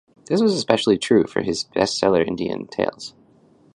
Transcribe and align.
This 0.25 0.41
was 0.41 0.55
especially 0.55 0.97
true 0.97 1.27
for 1.27 1.43
his 1.43 1.63
bestseller, 1.75 2.27
Indian 2.27 2.65
Tales. 2.65 3.13